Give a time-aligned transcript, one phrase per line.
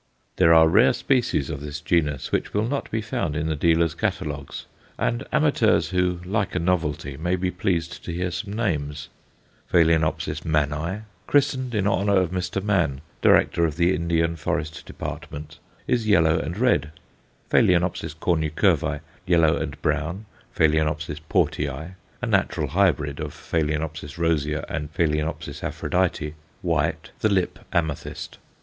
[0.37, 3.93] There are rare species of this genus which will not be found in the dealers'
[3.93, 4.65] catalogues,
[4.97, 9.09] and amateurs who like a novelty may be pleased to hear some names.
[9.71, 9.87] Ph.
[10.43, 12.63] Manni, christened in honour of Mr.
[12.63, 16.93] Mann, Director of the Indian Forest Department, is yellow and red;
[17.51, 17.79] Ph.
[18.19, 20.25] cornucervi, yellow and brown;
[20.55, 20.81] Ph.
[21.29, 24.17] Portei, a natural hybrid, of Ph.
[24.17, 25.63] rosea and Ph.
[25.63, 26.33] Aphrodite,
[26.63, 28.39] white, the lip amethyst.